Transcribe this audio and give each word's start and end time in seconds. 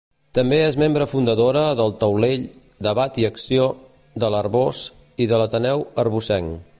També 0.35 0.57
és 0.67 0.77
membre 0.83 1.05
fundadora 1.11 1.61
d'El 1.81 1.93
Taulell, 2.03 2.47
Debat 2.89 3.21
i 3.23 3.27
Acció, 3.31 3.69
de 4.25 4.33
l'Arboç, 4.37 4.83
i 5.27 5.33
de 5.33 5.43
l'Ateneu 5.43 5.89
Arbocenc. 6.05 6.63